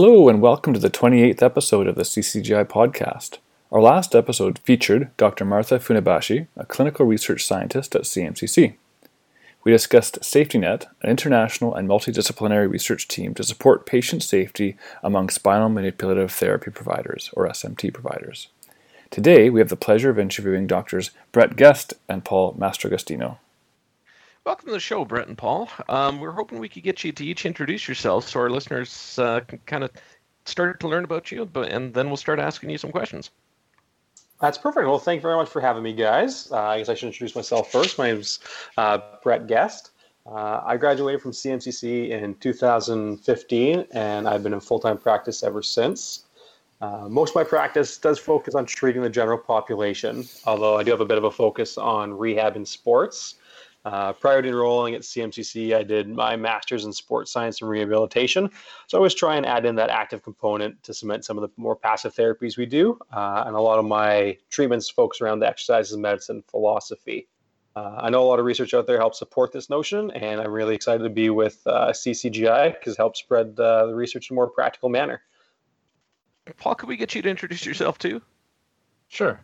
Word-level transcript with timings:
Hello, 0.00 0.28
and 0.28 0.40
welcome 0.40 0.72
to 0.72 0.78
the 0.78 0.90
28th 0.90 1.42
episode 1.42 1.88
of 1.88 1.96
the 1.96 2.04
CCGI 2.04 2.66
podcast. 2.66 3.38
Our 3.72 3.80
last 3.80 4.14
episode 4.14 4.60
featured 4.60 5.10
Dr. 5.16 5.44
Martha 5.44 5.80
Funabashi, 5.80 6.46
a 6.56 6.64
clinical 6.64 7.04
research 7.04 7.44
scientist 7.44 7.96
at 7.96 8.02
CMCC. 8.02 8.76
We 9.64 9.72
discussed 9.72 10.20
SafetyNet, 10.20 10.86
an 11.02 11.10
international 11.10 11.74
and 11.74 11.88
multidisciplinary 11.88 12.70
research 12.70 13.08
team 13.08 13.34
to 13.34 13.42
support 13.42 13.86
patient 13.86 14.22
safety 14.22 14.76
among 15.02 15.30
spinal 15.30 15.68
manipulative 15.68 16.30
therapy 16.30 16.70
providers, 16.70 17.30
or 17.32 17.48
SMT 17.48 17.92
providers. 17.92 18.46
Today, 19.10 19.50
we 19.50 19.58
have 19.58 19.68
the 19.68 19.74
pleasure 19.74 20.10
of 20.10 20.18
interviewing 20.20 20.68
doctors 20.68 21.10
Brett 21.32 21.56
Guist 21.56 21.94
and 22.08 22.24
Paul 22.24 22.54
Mastragostino. 22.54 23.38
Welcome 24.48 24.68
to 24.68 24.72
the 24.72 24.80
show, 24.80 25.04
Brett 25.04 25.28
and 25.28 25.36
Paul. 25.36 25.68
Um, 25.90 26.20
we're 26.20 26.30
hoping 26.30 26.58
we 26.58 26.70
could 26.70 26.82
get 26.82 27.04
you 27.04 27.12
to 27.12 27.22
each 27.22 27.44
introduce 27.44 27.86
yourselves 27.86 28.28
so 28.28 28.40
our 28.40 28.48
listeners 28.48 29.18
uh, 29.18 29.40
can 29.40 29.58
kind 29.66 29.84
of 29.84 29.90
start 30.46 30.80
to 30.80 30.88
learn 30.88 31.04
about 31.04 31.30
you, 31.30 31.44
but 31.44 31.70
and 31.70 31.92
then 31.92 32.06
we'll 32.06 32.16
start 32.16 32.38
asking 32.38 32.70
you 32.70 32.78
some 32.78 32.90
questions. 32.90 33.30
That's 34.40 34.56
perfect. 34.56 34.86
Well, 34.86 34.98
thank 34.98 35.18
you 35.18 35.20
very 35.20 35.36
much 35.36 35.50
for 35.50 35.60
having 35.60 35.82
me, 35.82 35.92
guys. 35.92 36.50
Uh, 36.50 36.62
I 36.62 36.78
guess 36.78 36.88
I 36.88 36.94
should 36.94 37.08
introduce 37.08 37.36
myself 37.36 37.70
first. 37.70 37.98
My 37.98 38.10
name's 38.10 38.38
uh, 38.78 39.00
Brett 39.22 39.48
Guist. 39.48 39.90
Uh, 40.24 40.62
I 40.64 40.78
graduated 40.78 41.20
from 41.20 41.32
CMCC 41.32 42.08
in 42.08 42.34
2015, 42.36 43.84
and 43.92 44.26
I've 44.26 44.42
been 44.42 44.54
in 44.54 44.60
full 44.60 44.80
time 44.80 44.96
practice 44.96 45.42
ever 45.42 45.62
since. 45.62 46.24
Uh, 46.80 47.06
most 47.06 47.32
of 47.32 47.34
my 47.36 47.44
practice 47.44 47.98
does 47.98 48.18
focus 48.18 48.54
on 48.54 48.64
treating 48.64 49.02
the 49.02 49.10
general 49.10 49.36
population, 49.36 50.26
although 50.46 50.78
I 50.78 50.84
do 50.84 50.90
have 50.90 51.02
a 51.02 51.04
bit 51.04 51.18
of 51.18 51.24
a 51.24 51.30
focus 51.30 51.76
on 51.76 52.16
rehab 52.16 52.56
in 52.56 52.64
sports. 52.64 53.34
Uh, 53.84 54.12
prior 54.12 54.42
to 54.42 54.48
enrolling 54.48 54.94
at 54.94 55.02
CMCC, 55.02 55.74
I 55.74 55.82
did 55.82 56.08
my 56.08 56.36
master's 56.36 56.84
in 56.84 56.92
sports 56.92 57.32
science 57.32 57.60
and 57.60 57.70
rehabilitation. 57.70 58.50
So 58.86 58.96
I 58.96 58.98
always 58.98 59.14
try 59.14 59.36
and 59.36 59.46
add 59.46 59.64
in 59.64 59.76
that 59.76 59.88
active 59.88 60.22
component 60.22 60.82
to 60.82 60.92
cement 60.92 61.24
some 61.24 61.38
of 61.38 61.42
the 61.42 61.50
more 61.56 61.76
passive 61.76 62.14
therapies 62.14 62.56
we 62.56 62.66
do. 62.66 62.98
Uh, 63.12 63.44
and 63.46 63.56
a 63.56 63.60
lot 63.60 63.78
of 63.78 63.84
my 63.84 64.36
treatments 64.50 64.90
focus 64.90 65.20
around 65.20 65.40
the 65.40 65.46
exercises 65.46 65.96
medicine 65.96 66.42
philosophy. 66.48 67.28
Uh, 67.76 68.00
I 68.02 68.10
know 68.10 68.22
a 68.22 68.26
lot 68.26 68.40
of 68.40 68.44
research 68.44 68.74
out 68.74 68.86
there 68.88 68.98
helps 68.98 69.20
support 69.20 69.52
this 69.52 69.70
notion, 69.70 70.10
and 70.10 70.40
I'm 70.40 70.50
really 70.50 70.74
excited 70.74 71.04
to 71.04 71.10
be 71.10 71.30
with 71.30 71.62
uh, 71.64 71.92
CCGI 71.92 72.74
because 72.74 72.94
it 72.94 72.96
helps 72.96 73.20
spread 73.20 73.58
uh, 73.60 73.86
the 73.86 73.94
research 73.94 74.30
in 74.30 74.34
a 74.34 74.36
more 74.36 74.48
practical 74.48 74.88
manner. 74.88 75.22
Paul, 76.56 76.74
could 76.74 76.88
we 76.88 76.96
get 76.96 77.14
you 77.14 77.22
to 77.22 77.28
introduce 77.28 77.64
yourself 77.64 77.98
too? 77.98 78.20
Sure. 79.08 79.40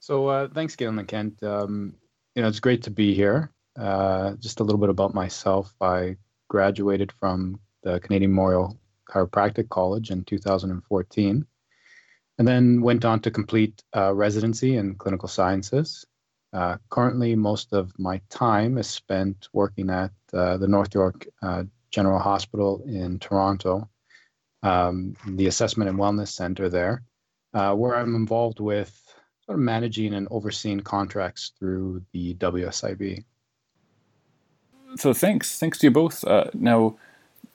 So 0.00 0.28
uh, 0.28 0.48
thanks, 0.48 0.76
Galen 0.76 0.98
and 0.98 1.08
Kent. 1.08 1.42
Um, 1.42 1.94
you 2.34 2.42
know, 2.42 2.48
it's 2.48 2.60
great 2.60 2.82
to 2.84 2.90
be 2.90 3.14
here. 3.14 3.50
Uh, 3.78 4.34
just 4.40 4.58
a 4.58 4.64
little 4.64 4.80
bit 4.80 4.90
about 4.90 5.14
myself. 5.14 5.72
I 5.80 6.16
graduated 6.48 7.12
from 7.12 7.60
the 7.82 8.00
Canadian 8.00 8.32
Memorial 8.32 8.76
Chiropractic 9.08 9.68
College 9.68 10.10
in 10.10 10.24
2014, 10.24 11.46
and 12.38 12.48
then 12.48 12.80
went 12.82 13.04
on 13.04 13.20
to 13.20 13.30
complete 13.30 13.82
uh, 13.96 14.12
residency 14.12 14.76
in 14.76 14.96
clinical 14.96 15.28
sciences. 15.28 16.04
Uh, 16.52 16.78
currently, 16.90 17.36
most 17.36 17.72
of 17.72 17.96
my 17.98 18.20
time 18.30 18.78
is 18.78 18.88
spent 18.88 19.48
working 19.52 19.90
at 19.90 20.10
uh, 20.32 20.56
the 20.56 20.66
North 20.66 20.94
York 20.94 21.28
General 21.90 22.18
Hospital 22.18 22.82
in 22.84 23.18
Toronto, 23.18 23.88
um, 24.62 25.14
the 25.26 25.46
Assessment 25.46 25.88
and 25.88 25.98
Wellness 25.98 26.28
Center 26.28 26.68
there, 26.68 27.02
where 27.52 27.94
I'm 27.94 28.16
involved 28.16 28.58
with 28.58 28.90
sort 29.46 29.56
of 29.56 29.64
managing 29.64 30.14
and 30.14 30.26
overseeing 30.30 30.80
contracts 30.80 31.52
through 31.58 32.02
the 32.12 32.34
WSIB 32.34 33.24
so 34.96 35.12
thanks, 35.12 35.58
thanks 35.58 35.78
to 35.78 35.86
you 35.86 35.90
both. 35.90 36.24
Uh, 36.24 36.46
now, 36.54 36.96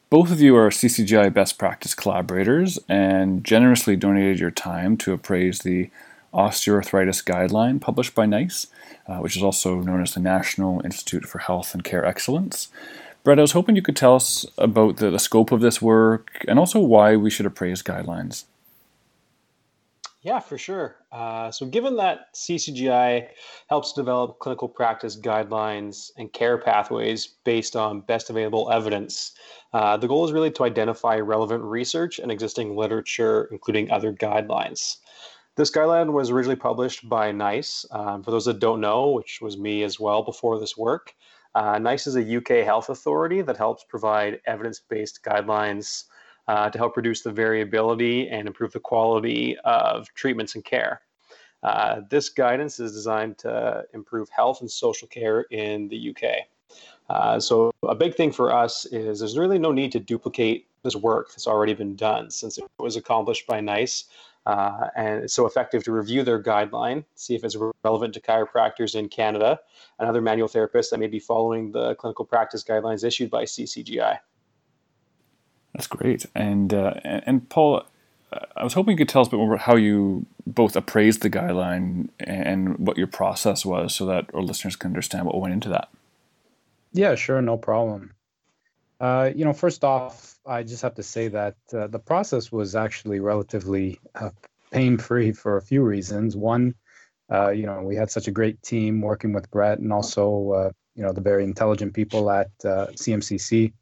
both 0.09 0.31
of 0.31 0.41
you 0.41 0.55
are 0.55 0.69
CCGI 0.69 1.33
best 1.33 1.57
practice 1.57 1.95
collaborators 1.95 2.77
and 2.87 3.43
generously 3.43 3.95
donated 3.95 4.39
your 4.39 4.51
time 4.51 4.95
to 4.97 5.13
appraise 5.13 5.59
the 5.59 5.89
osteoarthritis 6.33 7.23
guideline 7.23 7.79
published 7.79 8.13
by 8.13 8.25
NICE, 8.25 8.67
uh, 9.07 9.17
which 9.17 9.35
is 9.35 9.43
also 9.43 9.79
known 9.81 10.01
as 10.01 10.13
the 10.13 10.19
National 10.19 10.81
Institute 10.85 11.25
for 11.25 11.39
Health 11.39 11.73
and 11.73 11.83
Care 11.83 12.05
Excellence. 12.05 12.69
Brett, 13.23 13.39
I 13.39 13.41
was 13.41 13.53
hoping 13.53 13.75
you 13.75 13.81
could 13.81 13.95
tell 13.95 14.15
us 14.15 14.45
about 14.57 14.97
the, 14.97 15.09
the 15.09 15.19
scope 15.19 15.51
of 15.51 15.61
this 15.61 15.81
work 15.81 16.45
and 16.47 16.59
also 16.59 16.79
why 16.79 17.15
we 17.15 17.29
should 17.29 17.45
appraise 17.45 17.81
guidelines. 17.81 18.45
Yeah, 20.23 20.39
for 20.39 20.57
sure. 20.57 20.95
Uh, 21.11 21.51
so, 21.51 21.65
given 21.65 21.97
that 21.97 22.33
CCGI 22.33 23.27
helps 23.67 23.91
develop 23.91 24.39
clinical 24.39 24.69
practice 24.69 25.17
guidelines 25.19 26.11
and 26.17 26.31
care 26.31 26.57
pathways 26.57 27.27
based 27.43 27.75
on 27.75 27.99
best 27.99 28.29
available 28.29 28.71
evidence, 28.71 29.33
uh, 29.73 29.97
the 29.97 30.07
goal 30.07 30.23
is 30.23 30.31
really 30.31 30.51
to 30.51 30.63
identify 30.63 31.17
relevant 31.17 31.61
research 31.61 32.19
and 32.19 32.31
existing 32.31 32.77
literature, 32.77 33.49
including 33.51 33.91
other 33.91 34.13
guidelines. 34.13 34.97
This 35.57 35.69
guideline 35.69 36.13
was 36.13 36.29
originally 36.29 36.55
published 36.55 37.07
by 37.09 37.33
NICE. 37.33 37.85
Um, 37.91 38.23
for 38.23 38.31
those 38.31 38.45
that 38.45 38.59
don't 38.59 38.79
know, 38.79 39.09
which 39.09 39.39
was 39.41 39.57
me 39.57 39.83
as 39.83 39.99
well 39.99 40.23
before 40.23 40.57
this 40.57 40.77
work, 40.77 41.13
uh, 41.53 41.77
NICE 41.79 42.07
is 42.07 42.15
a 42.15 42.37
UK 42.37 42.65
health 42.65 42.87
authority 42.87 43.41
that 43.41 43.57
helps 43.57 43.83
provide 43.83 44.39
evidence 44.47 44.79
based 44.79 45.21
guidelines 45.21 46.05
uh, 46.47 46.69
to 46.69 46.77
help 46.77 46.97
reduce 46.97 47.21
the 47.21 47.31
variability 47.31 48.29
and 48.29 48.47
improve 48.47 48.71
the 48.71 48.79
quality 48.79 49.57
of 49.63 50.07
treatments 50.13 50.55
and 50.55 50.65
care. 50.65 51.01
Uh, 51.63 52.01
this 52.09 52.29
guidance 52.29 52.79
is 52.79 52.91
designed 52.91 53.37
to 53.37 53.85
improve 53.93 54.29
health 54.29 54.61
and 54.61 54.69
social 54.69 55.07
care 55.07 55.41
in 55.51 55.87
the 55.87 56.09
UK. 56.09 56.47
Uh, 57.09 57.39
so, 57.39 57.71
a 57.87 57.95
big 57.95 58.15
thing 58.15 58.31
for 58.31 58.51
us 58.51 58.85
is 58.87 59.19
there's 59.19 59.37
really 59.37 59.59
no 59.59 59.71
need 59.71 59.91
to 59.91 59.99
duplicate 59.99 60.67
this 60.83 60.95
work 60.95 61.29
that's 61.29 61.47
already 61.47 61.73
been 61.73 61.95
done 61.95 62.29
since 62.29 62.57
it 62.57 62.65
was 62.79 62.95
accomplished 62.95 63.47
by 63.47 63.61
NICE. 63.61 64.05
Uh, 64.45 64.87
and 64.97 65.23
it's 65.23 65.33
so 65.33 65.45
effective 65.45 65.83
to 65.85 65.91
review 65.93 66.21
their 66.21 66.41
guideline, 66.41 67.05
see 67.15 67.33
if 67.33 67.45
it's 67.45 67.55
relevant 67.85 68.13
to 68.13 68.19
chiropractors 68.19 68.93
in 68.93 69.07
Canada 69.07 69.57
and 69.99 70.09
other 70.09 70.21
manual 70.21 70.49
therapists 70.49 70.89
that 70.89 70.99
may 70.99 71.07
be 71.07 71.19
following 71.19 71.71
the 71.71 71.95
clinical 71.95 72.25
practice 72.25 72.61
guidelines 72.61 73.05
issued 73.05 73.29
by 73.29 73.43
CCGI. 73.43 74.19
That's 75.73 75.87
great. 75.87 76.25
And 76.35 76.73
uh, 76.73 76.93
and 77.03 77.49
Paul, 77.49 77.83
uh, 78.31 78.39
I 78.55 78.63
was 78.63 78.73
hoping 78.73 78.91
you 78.91 78.97
could 78.97 79.09
tell 79.09 79.21
us 79.21 79.27
a 79.27 79.31
bit 79.31 79.37
more 79.37 79.53
about 79.53 79.65
how 79.65 79.75
you 79.75 80.25
both 80.45 80.75
appraised 80.75 81.21
the 81.21 81.29
guideline 81.29 82.09
and 82.19 82.77
what 82.77 82.97
your 82.97 83.07
process 83.07 83.65
was, 83.65 83.95
so 83.95 84.05
that 84.05 84.29
our 84.33 84.41
listeners 84.41 84.75
can 84.75 84.89
understand 84.89 85.25
what 85.25 85.39
went 85.39 85.53
into 85.53 85.69
that. 85.69 85.89
Yeah, 86.91 87.15
sure, 87.15 87.41
no 87.41 87.57
problem. 87.57 88.13
Uh, 88.99 89.31
you 89.35 89.43
know, 89.43 89.53
first 89.53 89.83
off, 89.83 90.37
I 90.45 90.61
just 90.63 90.81
have 90.83 90.95
to 90.95 91.03
say 91.03 91.27
that 91.29 91.55
uh, 91.73 91.87
the 91.87 91.99
process 91.99 92.51
was 92.51 92.75
actually 92.75 93.19
relatively 93.19 93.99
uh, 94.15 94.29
pain-free 94.71 95.31
for 95.31 95.57
a 95.57 95.61
few 95.61 95.81
reasons. 95.81 96.35
One, 96.37 96.75
uh, 97.31 97.49
you 97.49 97.65
know, 97.65 97.81
we 97.81 97.95
had 97.95 98.11
such 98.11 98.27
a 98.27 98.31
great 98.31 98.61
team 98.61 99.01
working 99.01 99.33
with 99.33 99.49
Brett, 99.49 99.79
and 99.79 99.91
also, 99.91 100.71
you 100.95 101.03
know, 101.03 101.11
the 101.11 101.21
very 101.21 101.43
intelligent 101.43 101.93
people 101.95 102.29
at 102.29 102.51
CMCC 102.59 103.73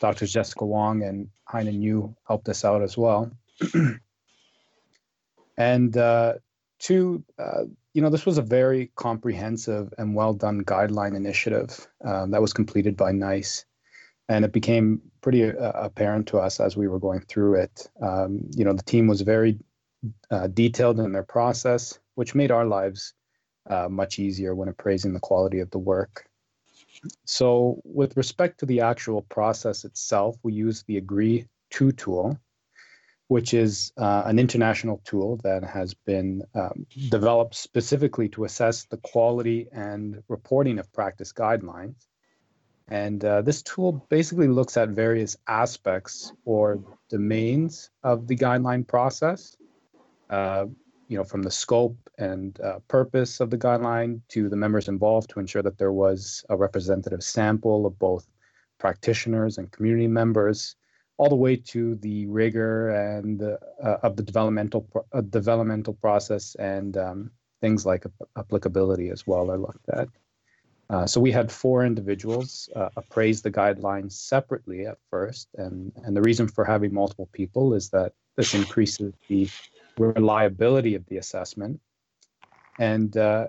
Dr. 0.00 0.26
Jessica 0.26 0.64
Wong 0.64 1.02
and 1.02 1.28
Hainan 1.48 1.80
Yu 1.80 2.14
helped 2.26 2.48
us 2.48 2.64
out 2.64 2.82
as 2.82 2.96
well. 2.96 3.30
and 5.56 5.96
uh, 5.96 6.34
two, 6.78 7.24
uh, 7.38 7.64
you 7.94 8.02
know, 8.02 8.10
this 8.10 8.26
was 8.26 8.38
a 8.38 8.42
very 8.42 8.90
comprehensive 8.96 9.92
and 9.96 10.14
well 10.14 10.34
done 10.34 10.64
guideline 10.64 11.16
initiative 11.16 11.86
um, 12.04 12.30
that 12.32 12.42
was 12.42 12.52
completed 12.52 12.96
by 12.96 13.12
NICE. 13.12 13.64
And 14.28 14.44
it 14.44 14.52
became 14.52 15.00
pretty 15.20 15.44
uh, 15.44 15.72
apparent 15.72 16.28
to 16.28 16.38
us 16.38 16.60
as 16.60 16.76
we 16.76 16.88
were 16.88 16.98
going 16.98 17.20
through 17.20 17.54
it. 17.54 17.88
Um, 18.02 18.50
you 18.56 18.64
know, 18.64 18.72
the 18.72 18.82
team 18.82 19.06
was 19.06 19.20
very 19.20 19.58
uh, 20.30 20.48
detailed 20.48 21.00
in 21.00 21.12
their 21.12 21.22
process, 21.22 21.98
which 22.16 22.34
made 22.34 22.50
our 22.50 22.66
lives 22.66 23.14
uh, 23.68 23.88
much 23.88 24.18
easier 24.18 24.54
when 24.54 24.68
appraising 24.68 25.14
the 25.14 25.20
quality 25.20 25.60
of 25.60 25.70
the 25.70 25.78
work. 25.78 26.25
So 27.24 27.80
with 27.84 28.16
respect 28.16 28.60
to 28.60 28.66
the 28.66 28.80
actual 28.80 29.22
process 29.22 29.84
itself, 29.84 30.36
we 30.42 30.52
use 30.52 30.82
the 30.84 30.96
Agree 30.96 31.46
2 31.70 31.92
tool, 31.92 32.38
which 33.28 33.54
is 33.54 33.92
uh, 33.96 34.22
an 34.26 34.38
international 34.38 35.00
tool 35.04 35.38
that 35.42 35.64
has 35.64 35.94
been 35.94 36.42
um, 36.54 36.86
developed 37.08 37.54
specifically 37.54 38.28
to 38.30 38.44
assess 38.44 38.84
the 38.84 38.98
quality 38.98 39.68
and 39.72 40.22
reporting 40.28 40.78
of 40.78 40.92
practice 40.92 41.32
guidelines. 41.32 42.06
And 42.88 43.24
uh, 43.24 43.42
this 43.42 43.62
tool 43.62 44.06
basically 44.08 44.46
looks 44.46 44.76
at 44.76 44.90
various 44.90 45.36
aspects 45.48 46.32
or 46.44 46.78
domains 47.10 47.90
of 48.04 48.28
the 48.28 48.36
guideline 48.36 48.86
process. 48.86 49.56
Uh, 50.30 50.66
you 51.08 51.16
know, 51.16 51.24
from 51.24 51.42
the 51.42 51.50
scope 51.50 51.96
and 52.18 52.60
uh, 52.60 52.78
purpose 52.88 53.40
of 53.40 53.50
the 53.50 53.58
guideline 53.58 54.20
to 54.28 54.48
the 54.48 54.56
members 54.56 54.88
involved 54.88 55.30
to 55.30 55.40
ensure 55.40 55.62
that 55.62 55.78
there 55.78 55.92
was 55.92 56.44
a 56.48 56.56
representative 56.56 57.22
sample 57.22 57.86
of 57.86 57.98
both 57.98 58.26
practitioners 58.78 59.58
and 59.58 59.70
community 59.70 60.08
members, 60.08 60.76
all 61.18 61.28
the 61.28 61.36
way 61.36 61.56
to 61.56 61.94
the 61.96 62.26
rigor 62.26 62.90
and 62.90 63.42
uh, 63.42 63.56
of 64.02 64.16
the 64.16 64.22
developmental 64.22 64.86
uh, 65.12 65.20
developmental 65.22 65.94
process 65.94 66.54
and 66.56 66.96
um, 66.96 67.30
things 67.60 67.86
like 67.86 68.04
applicability 68.36 69.08
as 69.08 69.26
well 69.26 69.50
are 69.50 69.58
looked 69.58 69.88
at. 69.88 70.08
Uh, 70.88 71.06
so 71.06 71.20
we 71.20 71.32
had 71.32 71.50
four 71.50 71.84
individuals 71.84 72.68
uh, 72.76 72.90
appraise 72.96 73.42
the 73.42 73.50
guidelines 73.50 74.12
separately 74.12 74.86
at 74.86 74.98
first, 75.10 75.48
and 75.56 75.92
and 76.04 76.16
the 76.16 76.22
reason 76.22 76.46
for 76.46 76.64
having 76.64 76.92
multiple 76.92 77.28
people 77.32 77.74
is 77.74 77.88
that 77.90 78.12
this 78.36 78.54
increases 78.54 79.12
the 79.28 79.48
reliability 79.98 80.94
of 80.94 81.06
the 81.06 81.16
assessment, 81.16 81.80
and 82.78 83.16
uh, 83.16 83.48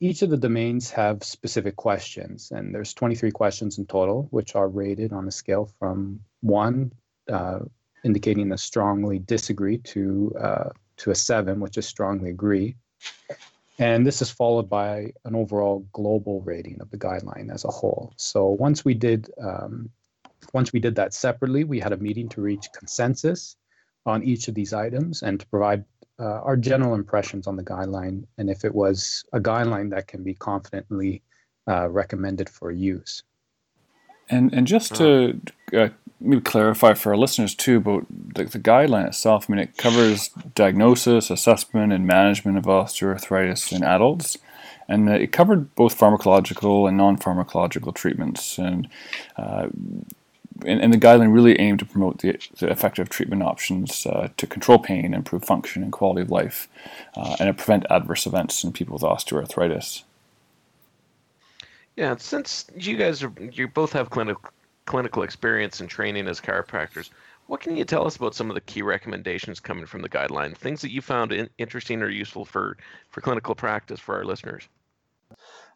each 0.00 0.22
of 0.22 0.30
the 0.30 0.36
domains 0.36 0.90
have 0.90 1.22
specific 1.22 1.76
questions, 1.76 2.50
and 2.50 2.74
there's 2.74 2.94
23 2.94 3.30
questions 3.30 3.78
in 3.78 3.86
total, 3.86 4.28
which 4.30 4.54
are 4.54 4.68
rated 4.68 5.12
on 5.12 5.28
a 5.28 5.30
scale 5.30 5.70
from 5.78 6.20
one, 6.40 6.92
uh, 7.30 7.60
indicating 8.02 8.50
a 8.52 8.58
strongly 8.58 9.18
disagree, 9.18 9.78
to 9.78 10.34
uh, 10.40 10.70
to 10.96 11.10
a 11.10 11.14
seven, 11.14 11.60
which 11.60 11.78
is 11.78 11.86
strongly 11.86 12.30
agree. 12.30 12.76
And 13.78 14.06
this 14.06 14.20
is 14.20 14.30
followed 14.30 14.68
by 14.68 15.12
an 15.24 15.34
overall 15.34 15.86
global 15.92 16.42
rating 16.42 16.80
of 16.82 16.90
the 16.90 16.98
guideline 16.98 17.50
as 17.52 17.64
a 17.64 17.70
whole. 17.70 18.12
So 18.16 18.48
once 18.48 18.84
we 18.84 18.94
did 18.94 19.30
um, 19.40 19.90
once 20.52 20.72
we 20.72 20.80
did 20.80 20.96
that 20.96 21.14
separately, 21.14 21.64
we 21.64 21.80
had 21.80 21.92
a 21.92 21.96
meeting 21.96 22.28
to 22.30 22.40
reach 22.40 22.68
consensus 22.76 23.56
on 24.06 24.22
each 24.22 24.48
of 24.48 24.54
these 24.54 24.72
items 24.72 25.22
and 25.22 25.40
to 25.40 25.46
provide 25.46 25.84
uh, 26.18 26.40
our 26.42 26.56
general 26.56 26.94
impressions 26.94 27.46
on 27.46 27.56
the 27.56 27.62
guideline 27.62 28.24
and 28.38 28.50
if 28.50 28.64
it 28.64 28.74
was 28.74 29.24
a 29.32 29.40
guideline 29.40 29.90
that 29.90 30.06
can 30.06 30.22
be 30.22 30.34
confidently 30.34 31.22
uh, 31.68 31.88
recommended 31.88 32.48
for 32.48 32.70
use. 32.70 33.22
And 34.28 34.52
and 34.54 34.66
just 34.66 34.94
to 34.96 35.40
uh, 35.72 35.88
maybe 36.20 36.40
clarify 36.42 36.94
for 36.94 37.10
our 37.10 37.16
listeners 37.16 37.54
too 37.54 37.78
about 37.78 38.06
the, 38.34 38.44
the, 38.44 38.58
guideline 38.58 39.06
itself. 39.06 39.46
I 39.48 39.52
mean, 39.52 39.60
it 39.60 39.76
covers 39.76 40.28
diagnosis, 40.54 41.30
assessment, 41.30 41.92
and 41.92 42.06
management 42.06 42.58
of 42.58 42.64
osteoarthritis 42.64 43.72
in 43.72 43.82
adults, 43.82 44.36
and 44.88 45.08
it 45.08 45.32
covered 45.32 45.74
both 45.74 45.98
pharmacological 45.98 46.86
and 46.86 46.96
non-pharmacological 46.96 47.94
treatments. 47.94 48.58
And, 48.58 48.88
uh, 49.36 49.68
and, 50.66 50.80
and 50.80 50.92
the 50.92 50.98
guideline 50.98 51.32
really 51.32 51.58
aimed 51.58 51.78
to 51.80 51.84
promote 51.84 52.18
the, 52.18 52.38
the 52.58 52.70
effective 52.70 53.08
treatment 53.08 53.42
options 53.42 54.06
uh, 54.06 54.28
to 54.36 54.46
control 54.46 54.78
pain, 54.78 55.14
improve 55.14 55.44
function 55.44 55.82
and 55.82 55.92
quality 55.92 56.22
of 56.22 56.30
life, 56.30 56.68
uh, 57.16 57.36
and 57.38 57.56
prevent 57.56 57.86
adverse 57.90 58.26
events 58.26 58.64
in 58.64 58.72
people 58.72 58.94
with 58.94 59.02
osteoarthritis. 59.02 60.02
Yeah, 61.96 62.16
since 62.16 62.66
you 62.74 62.96
guys 62.96 63.22
are 63.22 63.32
you 63.52 63.68
both 63.68 63.92
have 63.92 64.10
clinical 64.10 64.50
clinical 64.86 65.22
experience 65.22 65.80
and 65.80 65.88
training 65.88 66.26
as 66.26 66.40
chiropractors, 66.40 67.10
what 67.46 67.60
can 67.60 67.76
you 67.76 67.84
tell 67.84 68.06
us 68.06 68.16
about 68.16 68.34
some 68.34 68.48
of 68.50 68.54
the 68.54 68.60
key 68.62 68.82
recommendations 68.82 69.60
coming 69.60 69.86
from 69.86 70.02
the 70.02 70.08
guideline? 70.08 70.56
Things 70.56 70.80
that 70.80 70.92
you 70.92 71.02
found 71.02 71.32
in, 71.32 71.50
interesting 71.58 72.00
or 72.02 72.08
useful 72.08 72.44
for 72.44 72.76
for 73.10 73.20
clinical 73.20 73.54
practice 73.54 74.00
for 74.00 74.16
our 74.16 74.24
listeners. 74.24 74.68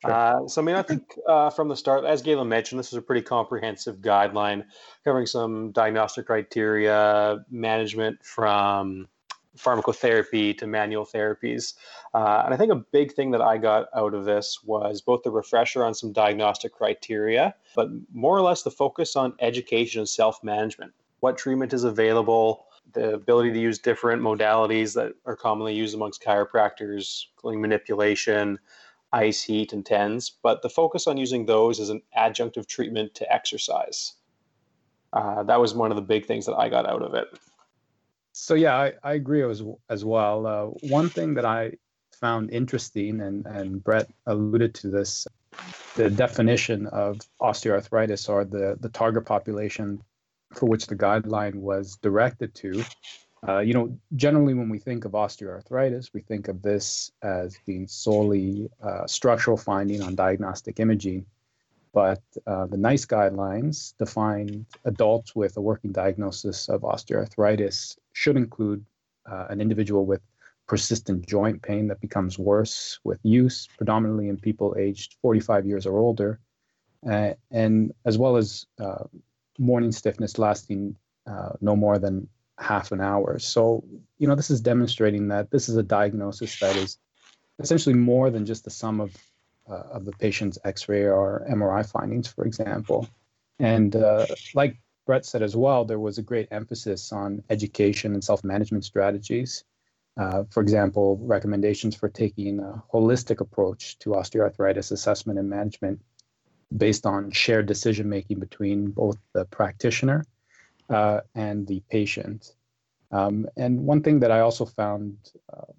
Sure. 0.03 0.13
Uh, 0.13 0.49
so, 0.49 0.61
I 0.61 0.65
mean, 0.65 0.77
I 0.77 0.83
think 0.83 1.19
uh, 1.29 1.51
from 1.51 1.69
the 1.69 1.77
start, 1.77 2.05
as 2.05 2.23
Galen 2.23 2.49
mentioned, 2.49 2.79
this 2.79 2.89
is 2.89 2.99
a 2.99 3.03
pretty 3.03 3.23
comprehensive 3.23 3.99
guideline 3.99 4.65
covering 5.05 5.27
some 5.27 5.73
diagnostic 5.73 6.27
criteria, 6.27 7.45
management 7.51 8.23
from 8.23 9.09
pharmacotherapy 9.57 10.57
to 10.59 10.67
manual 10.67 11.05
therapies. 11.05 11.75
Uh, 12.13 12.43
and 12.45 12.55
I 12.55 12.57
think 12.57 12.73
a 12.73 12.77
big 12.77 13.13
thing 13.13 13.31
that 13.33 13.41
I 13.41 13.59
got 13.59 13.89
out 13.95 14.15
of 14.15 14.25
this 14.25 14.61
was 14.65 15.01
both 15.01 15.23
the 15.23 15.31
refresher 15.31 15.85
on 15.85 15.95
some 15.95 16.13
diagnostic 16.13 16.73
criteria, 16.73 17.55
but 17.75 17.89
more 18.13 18.37
or 18.37 18.43
less 18.43 18.63
the 18.63 18.71
focus 18.71 19.17
on 19.17 19.35
education 19.41 20.01
and 20.01 20.09
self 20.09 20.43
management. 20.43 20.93
What 21.21 21.39
treatment 21.39 21.73
is 21.73 21.85
available, 21.85 22.67
the 22.93 23.15
ability 23.15 23.53
to 23.53 23.59
use 23.59 23.79
different 23.79 24.23
modalities 24.23 24.95
that 24.95 25.15
are 25.25 25.37
commonly 25.37 25.75
used 25.75 25.95
amongst 25.95 26.23
chiropractors, 26.23 27.27
including 27.37 27.61
manipulation, 27.61 28.59
ice, 29.15 29.43
heat, 29.43 29.73
and 29.73 29.87
TENS, 29.87 30.33
but 30.43 30.61
the 30.63 30.69
focus 30.69 31.07
on 31.07 31.17
using 31.17 31.47
those 31.47 31.79
as 31.79 31.89
an 31.89 32.03
adjunctive 32.19 32.67
treatment 32.67 33.15
to 33.15 33.33
exercise. 33.33 34.15
Uh, 35.13 35.45
that 35.45 35.61
was 35.61 35.75
one 35.75 35.93
of 35.93 35.97
the 35.97 36.03
big 36.03 36.27
things 36.27 36.45
that 36.47 36.57
I 36.57 36.69
got 36.69 36.87
out 36.87 37.03
of 37.03 37.15
it. 37.15 37.29
So 38.33 38.55
yeah, 38.55 38.77
I, 38.77 38.93
I 39.05 39.13
agree 39.15 39.43
as 39.49 39.63
as 39.89 40.05
well. 40.05 40.47
Uh, 40.47 40.65
one 40.91 41.09
thing 41.09 41.35
that 41.35 41.45
I 41.45 41.73
found 42.21 42.51
interesting, 42.51 43.21
and 43.21 43.47
and 43.47 43.83
Brett 43.83 44.11
alluded 44.27 44.75
to 44.75 44.89
this, 44.89 45.27
the 45.95 46.11
definition 46.11 46.89
of 46.89 47.21
osteoarthritis 47.41 48.29
or 48.29 48.45
the 48.45 48.77
the 48.81 48.89
target 48.89 49.25
population 49.25 50.03
for 50.53 50.67
which 50.67 50.87
the 50.89 50.97
guideline 50.97 51.55
was 51.55 51.97
directed 52.03 52.55
to. 52.57 52.85
Uh, 53.47 53.59
you 53.59 53.75
know, 53.75 53.97
generally 54.17 54.55
when 54.55 54.69
we 54.69 54.79
think 54.79 55.05
of 55.05 55.13
osteoarthritis, 55.13 56.11
we 56.15 56.21
think 56.21 56.49
of 56.49 56.63
this 56.63 57.13
as 57.23 57.59
being 57.67 57.87
solely 57.87 58.71
uh, 58.83 59.07
structural 59.07 59.57
finding 59.57 60.01
on 60.03 60.15
diagnostic 60.15 60.81
imaging. 60.81 61.27
But 61.93 62.23
uh, 62.47 62.67
the 62.67 62.77
NICE 62.77 63.07
guidelines 63.07 63.95
define 63.99 64.67
adults 64.85 65.37
with 65.37 65.57
a 65.57 65.61
working 65.61 65.93
diagnosis 65.93 66.69
of 66.69 66.81
osteoarthritis 66.81 67.97
should 68.13 68.37
include 68.37 68.85
uh, 69.31 69.47
an 69.51 69.61
individual 69.61 70.05
with 70.07 70.21
persistent 70.67 71.27
joint 71.27 71.63
pain 71.63 71.87
that 71.89 72.01
becomes 72.01 72.39
worse 72.39 72.99
with 73.05 73.21
use, 73.23 73.69
predominantly 73.77 74.29
in 74.29 74.39
people 74.39 74.75
aged 74.79 75.17
45 75.21 75.67
years 75.67 75.87
or 75.87 75.99
older, 75.99 76.41
uh, 77.09 77.35
and 77.51 77.93
as 78.07 78.17
well 78.17 78.37
as 78.37 78.67
uh, 78.81 79.05
morning 79.59 79.93
stiffness 79.93 80.39
lasting 80.39 80.97
uh, 81.27 81.51
no 81.61 81.77
more 81.77 81.99
than 81.99 82.29
half 82.59 82.93
an 82.93 83.01
hour. 83.01 83.39
So, 83.39 83.85
you 84.19 84.29
know, 84.29 84.35
this 84.35 84.51
is 84.51 84.61
demonstrating 84.61 85.29
that 85.29 85.51
this 85.51 85.69
is 85.69 85.77
a 85.77 85.83
diagnosis 85.83 86.59
that 86.61 86.77
is 86.77 86.99
essentially 87.59 87.95
more 87.95 88.31
than 88.31 88.47
just 88.47 88.65
the 88.65 88.71
sum 88.71 89.01
of 89.01 89.17
uh, 89.69 89.83
of 89.93 90.05
the 90.05 90.13
patient's 90.13 90.59
X-ray 90.65 91.05
or 91.05 91.47
MRI 91.51 91.91
findings, 91.91 92.29
for 92.29 92.45
example. 92.45 93.09
And 93.59 93.97
uh, 93.97 94.27
like 94.55 94.77
Brett 95.07 95.25
said 95.25 95.43
as 95.43 95.57
well, 95.57 95.85
there 95.85 95.99
was 95.99 96.19
a 96.19 96.23
great 96.23 96.49
emphasis 96.51 97.13
on 97.13 97.43
education 97.49 98.13
and 98.13 98.23
self 98.23 98.45
management 98.45 98.85
strategies. 98.85 99.65
Uh, 100.17 100.45
for 100.51 100.63
example, 100.63 101.19
recommendations 101.23 101.97
for 101.97 102.09
taking 102.09 102.61
a 102.61 102.83
holistic 102.93 103.41
approach 103.41 103.99
to 103.99 104.11
osteoarthritis 104.11 104.93
assessment 104.93 105.39
and 105.39 105.49
management 105.49 106.01
based 106.77 107.05
on 107.05 107.31
shared 107.31 107.67
decision 107.67 108.09
making 108.09 108.39
between 108.39 108.91
both 108.91 109.17
the 109.33 109.45
practitioner 109.47 110.25
uh, 110.91 111.21
and 111.35 111.67
the 111.67 111.83
patient. 111.91 112.55
Um, 113.11 113.47
and 113.57 113.87
one 113.87 114.03
thing 114.03 114.21
that 114.21 114.31
I 114.31 114.41
also 114.41 114.65
found 114.65 115.17
uh, 115.53 115.73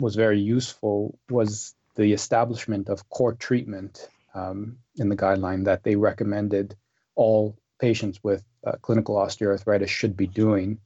was 0.00 0.14
very 0.14 0.40
useful 0.40 1.18
was 1.30 1.74
the 1.94 2.12
establishment 2.12 2.88
of 2.88 3.08
core 3.08 3.34
treatment 3.34 4.08
um, 4.34 4.78
in 4.96 5.08
the 5.08 5.16
guideline 5.16 5.64
that 5.64 5.82
they 5.84 5.96
recommended 5.96 6.74
all 7.14 7.56
patients 7.80 8.20
with 8.22 8.44
uh, 8.66 8.72
clinical 8.82 9.16
osteoarthritis 9.16 9.88
should 9.88 10.16
be 10.16 10.26
doing. 10.26 10.78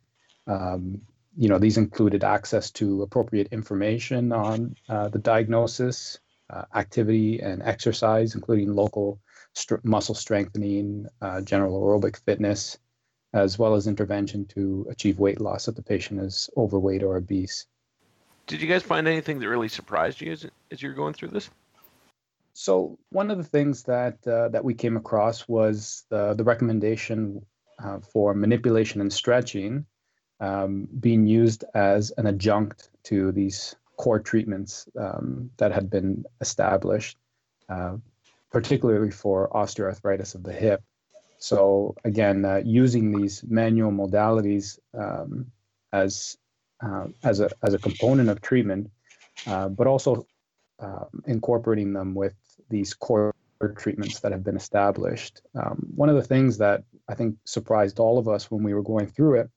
Um, 0.46 1.02
you 1.36 1.48
know, 1.48 1.58
these 1.58 1.76
included 1.76 2.24
access 2.24 2.70
to 2.72 3.02
appropriate 3.02 3.48
information 3.52 4.32
on 4.32 4.74
uh, 4.88 5.08
the 5.08 5.18
diagnosis, 5.18 6.18
uh, 6.48 6.62
activity, 6.74 7.40
and 7.40 7.62
exercise, 7.62 8.34
including 8.34 8.74
local 8.74 9.20
st- 9.52 9.84
muscle 9.84 10.14
strengthening, 10.14 11.06
uh, 11.20 11.40
general 11.42 11.80
aerobic 11.80 12.16
fitness, 12.24 12.78
as 13.36 13.58
well 13.58 13.74
as 13.74 13.86
intervention 13.86 14.46
to 14.46 14.86
achieve 14.90 15.18
weight 15.18 15.40
loss 15.40 15.68
if 15.68 15.74
the 15.74 15.82
patient 15.82 16.20
is 16.20 16.48
overweight 16.56 17.02
or 17.02 17.16
obese. 17.16 17.66
Did 18.46 18.62
you 18.62 18.68
guys 18.68 18.82
find 18.82 19.06
anything 19.06 19.40
that 19.40 19.48
really 19.48 19.68
surprised 19.68 20.20
you 20.20 20.32
as, 20.32 20.46
as 20.70 20.80
you 20.80 20.88
were 20.88 20.94
going 20.94 21.14
through 21.14 21.28
this? 21.28 21.50
So 22.54 22.98
one 23.10 23.30
of 23.30 23.36
the 23.36 23.44
things 23.44 23.82
that 23.82 24.26
uh, 24.26 24.48
that 24.48 24.64
we 24.64 24.72
came 24.72 24.96
across 24.96 25.46
was 25.46 26.04
the 26.08 26.32
the 26.32 26.44
recommendation 26.44 27.44
uh, 27.82 27.98
for 28.00 28.32
manipulation 28.32 29.02
and 29.02 29.12
stretching 29.12 29.84
um, 30.40 30.88
being 30.98 31.26
used 31.26 31.64
as 31.74 32.12
an 32.16 32.26
adjunct 32.26 32.88
to 33.04 33.32
these 33.32 33.76
core 33.96 34.20
treatments 34.20 34.88
um, 34.98 35.50
that 35.58 35.72
had 35.72 35.90
been 35.90 36.24
established, 36.40 37.18
uh, 37.68 37.96
particularly 38.50 39.10
for 39.10 39.50
osteoarthritis 39.50 40.34
of 40.34 40.42
the 40.42 40.52
hip. 40.52 40.82
So 41.38 41.94
again, 42.04 42.44
uh, 42.44 42.62
using 42.64 43.12
these 43.12 43.44
manual 43.46 43.92
modalities 43.92 44.78
um, 44.94 45.52
as 45.92 46.36
uh, 46.84 47.06
as 47.22 47.40
a 47.40 47.50
as 47.62 47.74
a 47.74 47.78
component 47.78 48.28
of 48.28 48.40
treatment, 48.40 48.90
uh, 49.46 49.68
but 49.68 49.86
also 49.86 50.26
um, 50.78 51.22
incorporating 51.26 51.92
them 51.92 52.14
with 52.14 52.34
these 52.68 52.94
core 52.94 53.34
treatments 53.76 54.20
that 54.20 54.32
have 54.32 54.44
been 54.44 54.56
established. 54.56 55.40
Um, 55.54 55.86
one 55.94 56.08
of 56.08 56.16
the 56.16 56.22
things 56.22 56.58
that 56.58 56.84
I 57.08 57.14
think 57.14 57.36
surprised 57.44 57.98
all 57.98 58.18
of 58.18 58.28
us 58.28 58.50
when 58.50 58.62
we 58.62 58.74
were 58.74 58.82
going 58.82 59.06
through 59.06 59.40
it 59.40 59.50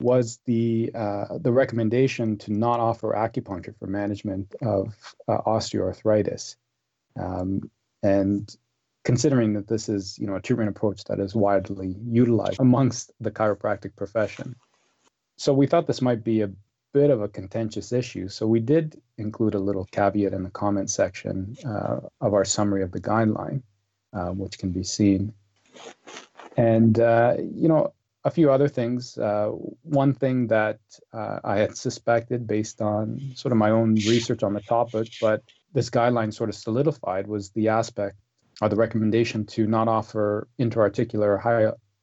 was 0.00 0.40
the 0.46 0.90
uh, 0.94 1.38
the 1.38 1.52
recommendation 1.52 2.38
to 2.38 2.52
not 2.52 2.80
offer 2.80 3.14
acupuncture 3.14 3.76
for 3.78 3.86
management 3.86 4.54
of 4.62 4.94
uh, 5.28 5.38
osteoarthritis, 5.42 6.56
um, 7.18 7.70
and 8.02 8.54
considering 9.04 9.52
that 9.54 9.68
this 9.68 9.88
is 9.88 10.18
you 10.18 10.26
know 10.26 10.36
a 10.36 10.40
treatment 10.40 10.68
approach 10.68 11.04
that 11.04 11.20
is 11.20 11.34
widely 11.34 11.96
utilized 12.04 12.60
amongst 12.60 13.12
the 13.20 13.30
chiropractic 13.30 13.94
profession, 13.96 14.54
so 15.36 15.52
we 15.52 15.66
thought 15.66 15.86
this 15.86 16.02
might 16.02 16.22
be 16.22 16.42
a 16.42 16.50
bit 16.92 17.10
of 17.10 17.22
a 17.22 17.28
contentious 17.28 17.92
issue. 17.92 18.28
So 18.28 18.46
we 18.46 18.60
did 18.60 19.00
include 19.18 19.54
a 19.54 19.58
little 19.58 19.86
caveat 19.86 20.32
in 20.32 20.42
the 20.42 20.50
comment 20.50 20.90
section 20.90 21.56
uh, 21.66 22.00
of 22.20 22.34
our 22.34 22.44
summary 22.44 22.82
of 22.82 22.92
the 22.92 23.00
guideline, 23.00 23.62
uh, 24.12 24.28
which 24.28 24.58
can 24.58 24.70
be 24.70 24.82
seen. 24.82 25.32
And, 26.56 27.00
uh, 27.00 27.36
you 27.38 27.68
know, 27.68 27.94
a 28.24 28.30
few 28.30 28.52
other 28.52 28.68
things. 28.68 29.18
Uh, 29.18 29.48
one 29.82 30.14
thing 30.14 30.46
that 30.46 30.78
uh, 31.12 31.40
I 31.42 31.58
had 31.58 31.76
suspected 31.76 32.46
based 32.46 32.80
on 32.80 33.20
sort 33.34 33.50
of 33.50 33.58
my 33.58 33.70
own 33.70 33.94
research 33.94 34.42
on 34.42 34.54
the 34.54 34.60
topic, 34.60 35.08
but 35.20 35.42
this 35.72 35.90
guideline 35.90 36.32
sort 36.32 36.50
of 36.50 36.54
solidified 36.54 37.26
was 37.26 37.50
the 37.50 37.68
aspect 37.68 38.16
or 38.62 38.68
the 38.68 38.76
recommendation 38.76 39.44
to 39.44 39.66
not 39.66 39.88
offer 39.88 40.46
intra-articular 40.56 41.36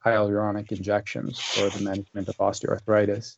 hyaluronic 0.05 0.71
injections 0.73 1.39
for 1.39 1.69
the 1.69 1.85
management 1.85 2.27
of 2.27 2.35
osteoarthritis, 2.35 3.37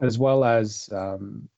as 0.00 0.16
well 0.16 0.44
as 0.44 0.88
um, 0.92 1.48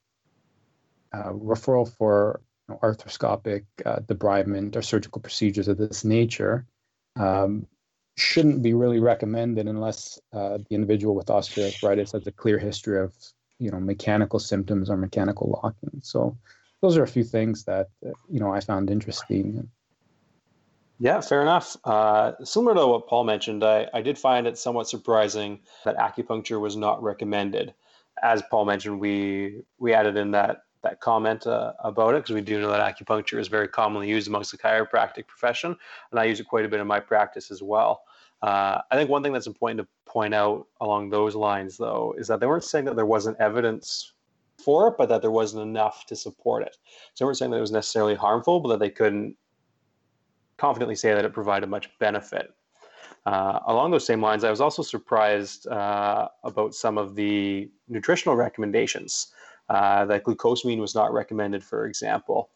uh, 1.12 1.30
referral 1.32 1.86
for 1.98 2.40
you 2.68 2.74
know, 2.74 2.80
arthroscopic 2.82 3.64
uh, 3.84 3.96
debridement 3.98 4.76
or 4.76 4.82
surgical 4.82 5.20
procedures 5.20 5.68
of 5.68 5.76
this 5.76 6.06
nature. 6.06 6.66
Um, 7.16 7.66
shouldn't 8.16 8.62
be 8.62 8.72
really 8.72 8.98
recommended 8.98 9.68
unless 9.68 10.18
uh, 10.32 10.56
the 10.56 10.74
individual 10.74 11.14
with 11.14 11.26
osteoarthritis 11.26 12.12
has 12.12 12.26
a 12.26 12.32
clear 12.32 12.58
history 12.58 12.98
of 12.98 13.12
you 13.58 13.70
know 13.70 13.78
mechanical 13.78 14.38
symptoms 14.38 14.88
or 14.88 14.96
mechanical 14.96 15.60
locking. 15.62 16.00
So 16.02 16.38
those 16.80 16.96
are 16.96 17.02
a 17.02 17.08
few 17.08 17.24
things 17.24 17.64
that 17.64 17.88
uh, 18.06 18.12
you 18.30 18.40
know 18.40 18.54
I 18.54 18.60
found 18.60 18.88
interesting. 18.88 19.68
Yeah, 20.98 21.20
fair 21.20 21.42
enough. 21.42 21.76
Uh, 21.84 22.32
similar 22.42 22.74
to 22.74 22.86
what 22.86 23.06
Paul 23.06 23.24
mentioned, 23.24 23.62
I, 23.62 23.86
I 23.92 24.00
did 24.00 24.18
find 24.18 24.46
it 24.46 24.56
somewhat 24.56 24.88
surprising 24.88 25.60
that 25.84 25.96
acupuncture 25.98 26.60
was 26.60 26.76
not 26.76 27.02
recommended. 27.02 27.74
As 28.22 28.42
Paul 28.50 28.64
mentioned, 28.64 28.98
we 28.98 29.60
we 29.78 29.92
added 29.92 30.16
in 30.16 30.30
that 30.30 30.62
that 30.82 31.00
comment 31.00 31.46
uh, 31.46 31.74
about 31.80 32.14
it 32.14 32.22
because 32.22 32.34
we 32.34 32.40
do 32.40 32.60
know 32.60 32.70
that 32.70 32.96
acupuncture 32.96 33.38
is 33.38 33.48
very 33.48 33.68
commonly 33.68 34.08
used 34.08 34.28
amongst 34.28 34.52
the 34.52 34.58
chiropractic 34.58 35.26
profession, 35.26 35.76
and 36.10 36.20
I 36.20 36.24
use 36.24 36.40
it 36.40 36.46
quite 36.48 36.64
a 36.64 36.68
bit 36.68 36.80
in 36.80 36.86
my 36.86 37.00
practice 37.00 37.50
as 37.50 37.62
well. 37.62 38.02
Uh, 38.40 38.80
I 38.90 38.96
think 38.96 39.10
one 39.10 39.22
thing 39.22 39.32
that's 39.32 39.46
important 39.46 39.80
to 39.80 39.88
point 40.10 40.32
out 40.32 40.66
along 40.80 41.10
those 41.10 41.34
lines, 41.34 41.76
though, 41.76 42.14
is 42.16 42.28
that 42.28 42.40
they 42.40 42.46
weren't 42.46 42.64
saying 42.64 42.84
that 42.86 42.96
there 42.96 43.06
wasn't 43.06 43.38
evidence 43.38 44.12
for 44.62 44.88
it, 44.88 44.94
but 44.96 45.08
that 45.08 45.20
there 45.20 45.30
wasn't 45.30 45.62
enough 45.62 46.06
to 46.06 46.16
support 46.16 46.62
it. 46.62 46.76
So 47.14 47.24
they 47.24 47.26
weren't 47.26 47.38
saying 47.38 47.50
that 47.50 47.58
it 47.58 47.62
was 47.62 47.72
necessarily 47.72 48.14
harmful, 48.14 48.60
but 48.60 48.68
that 48.68 48.80
they 48.80 48.90
couldn't 48.90 49.36
confidently 50.58 50.96
say 50.96 51.14
that 51.14 51.24
it 51.24 51.32
provided 51.32 51.68
much 51.68 51.90
benefit. 51.98 52.52
Uh, 53.26 53.58
along 53.66 53.90
those 53.90 54.06
same 54.06 54.22
lines, 54.22 54.44
I 54.44 54.50
was 54.50 54.60
also 54.60 54.82
surprised 54.82 55.66
uh, 55.66 56.28
about 56.44 56.74
some 56.74 56.96
of 56.96 57.16
the 57.16 57.68
nutritional 57.88 58.36
recommendations 58.36 59.32
uh, 59.68 60.04
that 60.04 60.24
glucosamine 60.24 60.78
was 60.78 60.94
not 60.94 61.12
recommended, 61.12 61.64
for 61.64 61.86
example. 61.86 62.50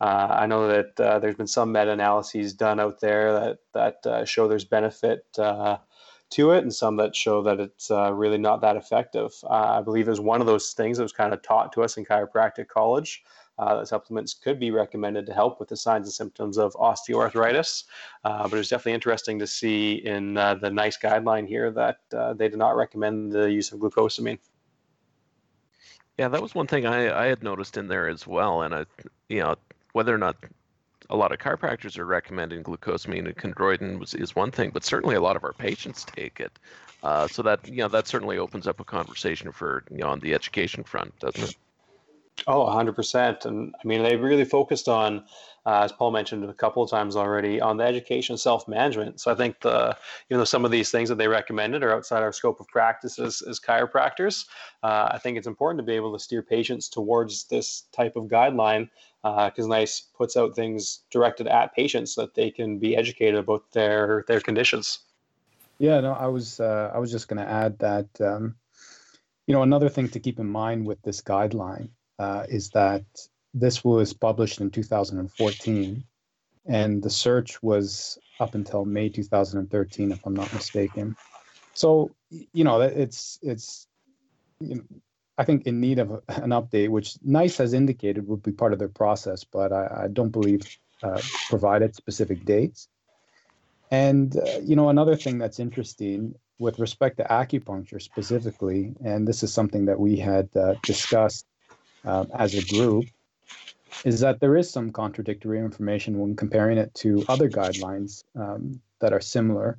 Uh, 0.00 0.28
I 0.30 0.46
know 0.46 0.66
that 0.66 0.98
uh, 0.98 1.18
there's 1.18 1.36
been 1.36 1.46
some 1.46 1.72
meta-analyses 1.72 2.54
done 2.54 2.80
out 2.80 3.00
there 3.00 3.32
that 3.32 3.58
that 3.74 4.06
uh, 4.06 4.24
show 4.24 4.48
there's 4.48 4.64
benefit 4.64 5.26
to 5.34 6.50
it, 6.50 6.64
and 6.64 6.74
some 6.74 6.96
that 6.96 7.14
show 7.14 7.42
that 7.42 7.60
it's 7.60 7.90
really 7.90 8.38
not 8.38 8.60
that 8.62 8.76
effective. 8.76 9.30
I 9.48 9.82
believe 9.82 10.08
is 10.08 10.20
one 10.20 10.40
of 10.40 10.46
those 10.46 10.72
things 10.72 10.96
that 10.96 11.04
was 11.04 11.12
kind 11.12 11.32
of 11.32 11.42
taught 11.42 11.72
to 11.74 11.82
us 11.82 11.96
in 11.96 12.04
chiropractic 12.04 12.68
college. 12.68 13.22
Uh, 13.56 13.76
that 13.76 13.86
supplements 13.86 14.34
could 14.34 14.58
be 14.58 14.72
recommended 14.72 15.24
to 15.26 15.32
help 15.32 15.60
with 15.60 15.68
the 15.68 15.76
signs 15.76 16.06
and 16.08 16.12
symptoms 16.12 16.58
of 16.58 16.72
osteoarthritis, 16.74 17.84
uh, 18.24 18.48
but 18.48 18.58
it's 18.58 18.68
definitely 18.68 18.94
interesting 18.94 19.38
to 19.38 19.46
see 19.46 19.92
in 20.04 20.36
uh, 20.36 20.54
the 20.54 20.68
NICE 20.68 20.98
guideline 21.00 21.46
here 21.46 21.70
that 21.70 21.98
they 22.36 22.48
do 22.48 22.56
not 22.56 22.74
recommend 22.74 23.30
the 23.30 23.50
use 23.50 23.70
of 23.70 23.78
glucosamine. 23.78 24.38
Yeah, 26.18 26.28
that 26.28 26.42
was 26.42 26.54
one 26.54 26.66
thing 26.66 26.86
I, 26.86 27.24
I 27.24 27.26
had 27.26 27.42
noticed 27.42 27.76
in 27.76 27.88
there 27.88 28.08
as 28.08 28.26
well. 28.26 28.62
And 28.62 28.74
I, 28.74 28.86
you 29.28 29.40
know, 29.40 29.56
whether 29.92 30.14
or 30.14 30.18
not 30.18 30.36
a 31.10 31.16
lot 31.16 31.32
of 31.32 31.38
chiropractors 31.38 31.98
are 31.98 32.04
recommending 32.04 32.62
glucosamine 32.62 33.26
and 33.26 33.36
chondroitin 33.36 33.98
was, 33.98 34.14
is 34.14 34.34
one 34.34 34.50
thing, 34.50 34.70
but 34.70 34.84
certainly 34.84 35.16
a 35.16 35.20
lot 35.20 35.36
of 35.36 35.44
our 35.44 35.52
patients 35.52 36.04
take 36.04 36.40
it. 36.40 36.52
Uh, 37.02 37.28
so 37.28 37.42
that 37.42 37.68
you 37.68 37.78
know 37.78 37.88
that 37.88 38.06
certainly 38.06 38.38
opens 38.38 38.66
up 38.66 38.80
a 38.80 38.84
conversation 38.84 39.52
for 39.52 39.84
you 39.90 39.98
know 39.98 40.08
on 40.08 40.20
the 40.20 40.32
education 40.32 40.82
front, 40.82 41.16
doesn't 41.18 41.50
it? 41.50 41.56
Oh, 42.46 42.66
100%. 42.66 43.44
And 43.46 43.74
I 43.82 43.86
mean, 43.86 44.02
they 44.02 44.16
really 44.16 44.44
focused 44.44 44.88
on, 44.88 45.24
uh, 45.64 45.82
as 45.82 45.92
Paul 45.92 46.10
mentioned 46.10 46.44
a 46.44 46.52
couple 46.52 46.82
of 46.82 46.90
times 46.90 47.16
already, 47.16 47.60
on 47.60 47.78
the 47.78 47.84
education 47.84 48.36
self 48.36 48.68
management. 48.68 49.20
So 49.20 49.30
I 49.30 49.34
think 49.34 49.60
the, 49.60 49.96
you 50.28 50.36
know, 50.36 50.44
some 50.44 50.64
of 50.64 50.70
these 50.70 50.90
things 50.90 51.08
that 51.08 51.16
they 51.16 51.28
recommended 51.28 51.82
are 51.82 51.94
outside 51.94 52.22
our 52.22 52.32
scope 52.32 52.60
of 52.60 52.68
practice 52.68 53.18
as, 53.18 53.40
as 53.42 53.60
chiropractors. 53.60 54.44
Uh, 54.82 55.08
I 55.12 55.18
think 55.18 55.38
it's 55.38 55.46
important 55.46 55.78
to 55.78 55.84
be 55.84 55.94
able 55.94 56.12
to 56.12 56.18
steer 56.18 56.42
patients 56.42 56.88
towards 56.88 57.44
this 57.44 57.84
type 57.92 58.16
of 58.16 58.24
guideline 58.24 58.90
because 59.22 59.64
uh, 59.64 59.68
NICE 59.68 60.08
puts 60.14 60.36
out 60.36 60.54
things 60.54 61.00
directed 61.10 61.46
at 61.46 61.74
patients 61.74 62.14
so 62.14 62.22
that 62.22 62.34
they 62.34 62.50
can 62.50 62.78
be 62.78 62.94
educated 62.94 63.36
about 63.36 63.70
their 63.72 64.24
their 64.28 64.40
conditions. 64.40 64.98
Yeah, 65.78 66.00
no, 66.00 66.12
I 66.12 66.26
was 66.26 66.60
uh, 66.60 66.90
I 66.94 66.98
was 66.98 67.10
just 67.10 67.26
going 67.26 67.42
to 67.42 67.50
add 67.50 67.78
that 67.78 68.08
um, 68.20 68.56
you 69.46 69.54
know 69.54 69.62
another 69.62 69.88
thing 69.88 70.10
to 70.10 70.20
keep 70.20 70.38
in 70.38 70.46
mind 70.46 70.86
with 70.86 71.00
this 71.00 71.22
guideline 71.22 71.88
uh, 72.18 72.44
is 72.48 72.70
that 72.70 73.04
this 73.52 73.84
was 73.84 74.12
published 74.12 74.60
in 74.60 74.70
2014, 74.70 76.04
and 76.66 77.02
the 77.02 77.10
search 77.10 77.62
was 77.62 78.18
up 78.40 78.54
until 78.54 78.84
May 78.84 79.08
2013, 79.08 80.12
if 80.12 80.26
I'm 80.26 80.34
not 80.34 80.52
mistaken. 80.52 81.16
So 81.74 82.10
you 82.30 82.64
know 82.64 82.80
it's 82.80 83.38
it's 83.42 83.86
you 84.60 84.76
know, 84.76 84.82
I 85.36 85.44
think 85.44 85.66
in 85.66 85.80
need 85.80 85.98
of 85.98 86.10
an 86.28 86.50
update, 86.50 86.88
which 86.88 87.16
NICE 87.22 87.56
has 87.58 87.72
indicated 87.72 88.26
would 88.28 88.42
be 88.42 88.52
part 88.52 88.72
of 88.72 88.78
their 88.78 88.88
process, 88.88 89.44
but 89.44 89.72
I, 89.72 90.04
I 90.04 90.08
don't 90.08 90.30
believe 90.30 90.62
uh, 91.02 91.20
provided 91.48 91.94
specific 91.94 92.44
dates. 92.44 92.88
And 93.90 94.36
uh, 94.36 94.60
you 94.62 94.76
know 94.76 94.88
another 94.88 95.16
thing 95.16 95.38
that's 95.38 95.60
interesting 95.60 96.34
with 96.58 96.78
respect 96.78 97.16
to 97.18 97.24
acupuncture 97.24 98.00
specifically, 98.00 98.94
and 99.04 99.26
this 99.26 99.42
is 99.42 99.52
something 99.52 99.86
that 99.86 99.98
we 99.98 100.16
had 100.16 100.48
uh, 100.56 100.74
discussed 100.82 101.46
um, 102.04 102.28
as 102.34 102.54
a 102.54 102.64
group 102.64 103.06
is 104.04 104.20
that 104.20 104.40
there 104.40 104.56
is 104.56 104.70
some 104.70 104.90
contradictory 104.90 105.58
information 105.58 106.18
when 106.18 106.36
comparing 106.36 106.78
it 106.78 106.92
to 106.94 107.24
other 107.28 107.48
guidelines 107.48 108.24
um, 108.36 108.80
that 109.00 109.12
are 109.12 109.20
similar. 109.20 109.78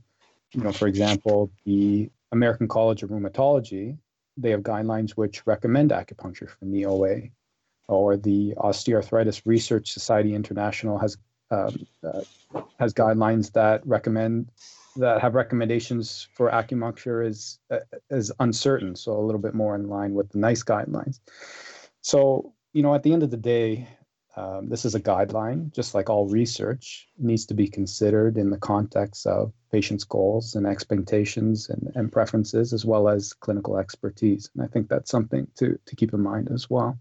You 0.52 0.64
know, 0.64 0.72
for 0.72 0.88
example, 0.88 1.52
the 1.66 2.10
American 2.32 2.68
College 2.68 3.04
of 3.04 3.10
Rheumatology, 3.10 3.98
they 4.38 4.52
have 4.52 4.62
guidelines 4.62 5.12
which 5.12 5.46
recommend 5.46 5.92
acupuncture 5.92 6.50
for 6.50 6.66
knee 6.66 6.86
OA, 6.86 7.30
or 7.88 8.18
the 8.18 8.54
Osteoarthritis 8.58 9.42
Research 9.46 9.92
Society 9.92 10.34
International 10.34 10.98
has 10.98 11.18
um, 11.52 11.86
uh, 12.04 12.22
has 12.80 12.94
guidelines 12.94 13.52
that 13.54 13.86
recommend 13.86 14.50
that 14.96 15.22
have 15.22 15.36
recommendations 15.36 16.28
for 16.34 16.50
acupuncture 16.50 17.26
is 17.26 17.60
uh, 17.70 17.80
is 18.10 18.32
uncertain, 18.40 18.96
so 18.96 19.14
a 19.14 19.22
little 19.22 19.42
bit 19.42 19.54
more 19.54 19.76
in 19.76 19.88
line 19.88 20.14
with 20.14 20.30
the 20.30 20.40
NICE 20.40 20.64
guidelines. 20.64 21.20
So, 22.06 22.54
you 22.72 22.84
know, 22.84 22.94
at 22.94 23.02
the 23.02 23.12
end 23.12 23.24
of 23.24 23.32
the 23.32 23.38
day, 23.38 23.88
um, 24.38 24.70
this 24.70 24.86
is 24.86 24.94
a 24.94 25.00
guideline, 25.00 25.74
just 25.74 25.96
like 25.96 26.08
all 26.08 26.28
research 26.28 27.08
needs 27.18 27.48
to 27.48 27.56
be 27.56 27.68
considered 27.68 28.38
in 28.38 28.52
the 28.52 28.60
context 28.60 29.26
of 29.26 29.52
patients' 29.72 30.04
goals 30.04 30.54
and 30.54 30.68
expectations 30.68 31.68
and, 31.68 31.92
and 31.96 32.12
preferences, 32.12 32.74
as 32.74 32.86
well 32.86 33.10
as 33.10 33.34
clinical 33.34 33.80
expertise. 33.80 34.52
And 34.54 34.64
I 34.64 34.68
think 34.68 34.88
that's 34.88 35.10
something 35.10 35.48
to, 35.56 35.80
to 35.84 35.96
keep 35.96 36.14
in 36.14 36.22
mind 36.22 36.50
as 36.54 36.70
well. 36.70 36.96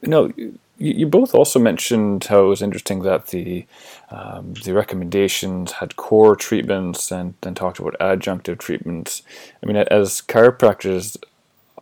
No, 0.00 0.32
you, 0.78 1.06
both 1.06 1.34
also 1.34 1.58
mentioned 1.58 2.24
how 2.24 2.46
it 2.46 2.48
was 2.48 2.62
interesting 2.62 3.02
that 3.02 3.26
the 3.26 3.66
um, 4.10 4.54
the 4.54 4.72
recommendations 4.72 5.72
had 5.72 5.96
core 5.96 6.34
treatments 6.34 7.12
and 7.12 7.34
then 7.42 7.54
talked 7.54 7.78
about 7.78 7.94
adjunctive 8.00 8.58
treatments. 8.58 9.22
I 9.62 9.66
mean, 9.66 9.76
as 9.76 10.22
chiropractors, 10.22 11.18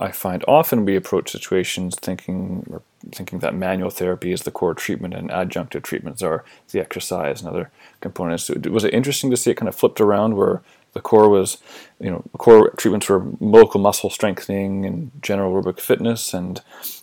I 0.02 0.10
find 0.10 0.44
often 0.48 0.84
we 0.84 0.96
approach 0.96 1.30
situations 1.30 1.94
thinking 1.94 2.80
thinking 3.12 3.38
that 3.38 3.54
manual 3.54 3.90
therapy 3.90 4.32
is 4.32 4.42
the 4.42 4.50
core 4.50 4.74
treatment 4.74 5.14
and 5.14 5.30
adjunctive 5.30 5.82
treatments 5.82 6.22
are 6.22 6.44
the 6.70 6.80
exercise 6.80 7.40
and 7.40 7.48
other 7.48 7.70
components. 8.00 8.48
Was 8.48 8.84
it 8.84 8.94
interesting 8.94 9.30
to 9.30 9.36
see 9.36 9.52
it 9.52 9.56
kind 9.56 9.68
of 9.68 9.76
flipped 9.76 10.00
around 10.00 10.36
where 10.36 10.62
the 10.92 11.00
core 11.00 11.28
was, 11.28 11.58
you 12.00 12.10
know, 12.10 12.22
core 12.38 12.70
treatments 12.70 13.08
were 13.08 13.24
local 13.40 13.80
muscle 13.80 14.10
strengthening 14.10 14.84
and 14.84 15.10
general 15.22 15.52
aerobic 15.52 15.80
fitness, 15.80 16.34
and 16.34 16.60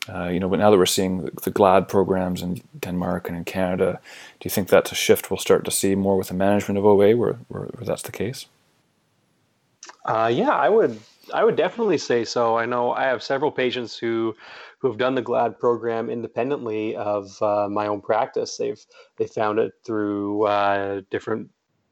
uh, 0.07 0.27
you 0.27 0.39
know, 0.39 0.49
but 0.49 0.59
now 0.59 0.69
that 0.69 0.77
we're 0.77 0.85
seeing 0.85 1.23
the, 1.23 1.31
the 1.43 1.51
GLAD 1.51 1.87
programs 1.87 2.41
in 2.41 2.61
Denmark 2.79 3.29
and 3.29 3.37
in 3.37 3.45
Canada, 3.45 3.99
do 4.39 4.45
you 4.45 4.51
think 4.51 4.67
that's 4.67 4.91
a 4.91 4.95
shift 4.95 5.31
we'll 5.31 5.37
start 5.37 5.65
to 5.65 5.71
see 5.71 5.95
more 5.95 6.17
with 6.17 6.27
the 6.27 6.33
management 6.33 6.77
of 6.77 6.85
OA, 6.85 7.15
where, 7.15 7.39
where, 7.47 7.63
where 7.63 7.85
that's 7.85 8.03
the 8.03 8.11
case? 8.11 8.45
Uh, 10.05 10.31
yeah, 10.31 10.51
I 10.51 10.69
would 10.69 10.99
I 11.33 11.43
would 11.43 11.55
definitely 11.55 11.97
say 11.97 12.25
so. 12.25 12.57
I 12.57 12.65
know 12.65 12.91
I 12.91 13.03
have 13.03 13.23
several 13.23 13.51
patients 13.51 13.97
who 13.97 14.35
who 14.79 14.87
have 14.87 14.97
done 14.97 15.15
the 15.15 15.21
GLAD 15.21 15.59
program 15.59 16.09
independently 16.09 16.95
of 16.95 17.41
uh, 17.41 17.67
my 17.69 17.87
own 17.87 18.01
practice. 18.01 18.57
They've 18.57 18.83
they 19.17 19.27
found 19.27 19.59
it 19.59 19.73
through 19.85 20.45
uh, 20.45 21.01
different 21.09 21.49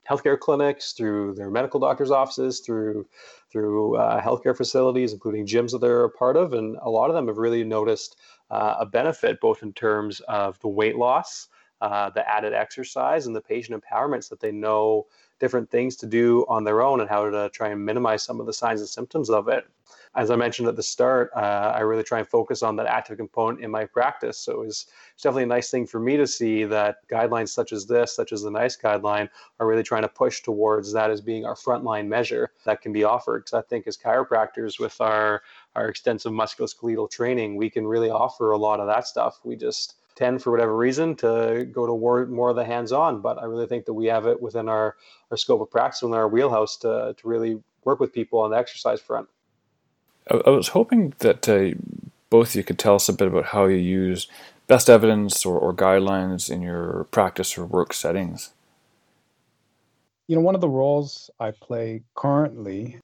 healthcare 0.10 0.40
clinics, 0.40 0.94
through 0.94 1.34
their 1.36 1.50
medical 1.50 1.80
doctors' 1.80 2.12
offices, 2.12 2.62
through 2.62 3.08
through 3.52 3.98
uh, 3.98 4.22
healthcare 4.22 4.56
facilities, 4.56 5.14
including 5.14 5.46
gyms 5.46 5.72
that 5.72 5.82
they're 5.82 6.06
a 6.06 6.10
part 6.10 6.38
of, 6.38 6.54
and 6.54 6.78
a 6.82 6.90
lot 6.90 7.10
of 7.10 7.16
them 7.16 7.28
have 7.28 7.38
really 7.38 7.64
noticed 7.64 8.18
uh, 8.50 8.76
a 8.80 8.86
benefit 8.86 9.40
both 9.42 9.64
in 9.64 9.74
terms 9.74 10.22
of 10.22 10.60
the 10.60 10.68
weight 10.68 10.96
loss, 10.96 11.48
uh, 11.82 12.10
the 12.10 12.28
added 12.30 12.54
exercise, 12.54 13.28
and 13.28 13.36
the 13.36 13.42
patient 13.42 13.82
empowerments 13.82 14.30
that 14.30 14.40
they 14.40 14.52
know 14.52 15.06
different 15.40 15.70
things 15.70 15.96
to 15.98 16.06
do 16.06 16.46
on 16.50 16.64
their 16.64 16.82
own 16.82 17.00
and 17.00 17.10
how 17.10 17.30
to 17.30 17.50
try 17.50 17.70
and 17.70 17.86
minimize 17.86 18.24
some 18.24 18.40
of 18.40 18.46
the 18.46 18.54
signs 18.54 18.80
and 18.82 18.90
symptoms 18.90 19.30
of 19.30 19.48
it. 19.48 19.68
As 20.16 20.32
I 20.32 20.36
mentioned 20.36 20.68
at 20.68 20.76
the 20.76 20.84
start, 20.84 21.30
uh, 21.36 21.74
I 21.76 21.82
really 21.82 22.04
try 22.04 22.20
and 22.20 22.28
focus 22.28 22.64
on 22.64 22.76
that 22.78 22.88
active 22.88 23.18
component 23.18 23.64
in 23.64 23.70
my 23.70 23.86
practice. 23.86 24.38
So 24.40 24.64
it's 24.64 24.88
definitely 25.22 25.44
a 25.44 25.48
nice 25.48 25.70
thing 25.70 25.86
for 25.86 26.00
me 26.00 26.18
to 26.18 26.26
see 26.26 26.64
that 26.64 27.08
guidelines 27.08 27.50
such 27.50 27.72
as 27.72 27.86
this, 27.86 28.16
such 28.16 28.32
as 28.32 28.42
the 28.42 28.50
NICE 28.50 28.78
guideline, 28.78 29.30
are 29.60 29.68
really 29.68 29.84
trying 29.84 30.02
to 30.02 30.08
push 30.08 30.42
towards 30.42 30.92
that 30.94 31.12
as 31.12 31.22
being 31.22 31.46
our 31.46 31.56
frontline 31.56 32.08
measure 32.08 32.52
that 32.66 32.82
can 32.82 32.92
be 32.92 33.04
offered. 33.04 33.46
Because 33.46 33.54
I 33.54 33.62
think 33.62 33.86
as 33.86 33.98
chiropractors, 33.98 34.80
with 34.80 35.00
our 35.02 35.44
our 35.76 35.88
extensive 35.90 36.32
musculoskeletal 36.32 37.12
training, 37.12 37.56
we 37.56 37.70
can 37.70 37.86
really 37.86 38.10
offer 38.10 38.52
a 38.52 38.58
lot 38.58 38.80
of 38.80 38.88
that 38.88 39.06
stuff. 39.06 39.40
We 39.44 39.56
just 39.56 39.96
tend 40.18 40.42
for 40.42 40.52
whatever 40.52 40.76
reason 40.76 41.16
to 41.16 41.68
go 41.72 41.86
to 41.86 41.98
more, 41.98 42.26
more 42.26 42.50
of 42.50 42.56
the 42.56 42.66
hands-on 42.66 43.22
but 43.22 43.38
i 43.38 43.46
really 43.46 43.68
think 43.68 43.86
that 43.86 43.94
we 43.94 44.08
have 44.08 44.26
it 44.26 44.42
within 44.42 44.68
our, 44.68 44.96
our 45.32 45.38
scope 45.38 45.62
of 45.62 45.70
practice 45.70 46.02
within 46.02 46.18
our 46.18 46.28
wheelhouse 46.28 46.76
to, 46.76 47.16
to 47.18 47.28
really 47.28 47.62
work 47.88 48.00
with 48.02 48.14
people 48.14 48.40
on 48.40 48.52
the 48.52 48.58
exercise 48.58 49.00
front. 49.00 49.30
I, 50.30 50.50
was 50.50 50.68
hoping 50.68 51.14
that 51.20 51.48
uh, 51.48 51.74
both 52.30 52.50
of 52.50 52.56
you 52.56 52.64
could 52.64 52.78
tell 52.78 52.96
us 52.96 53.08
a 53.08 53.14
bit 53.14 53.30
about 53.30 53.46
how 53.46 53.66
you 53.66 53.78
use 53.78 54.28
best 54.68 54.90
evidence 54.90 55.46
or, 55.46 55.58
or 55.58 55.74
guidelines 55.74 56.52
in 56.52 56.62
your 56.62 57.06
practice 57.12 57.58
or 57.58 57.66
work 57.66 57.94
settings. 57.94 58.52
You 60.28 60.36
know 60.36 60.42
one 60.42 60.56
of 60.56 60.60
the 60.60 60.68
roles 60.68 61.30
i 61.40 61.52
play 61.52 62.04
currently 62.16 63.00